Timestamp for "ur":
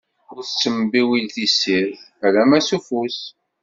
0.33-0.41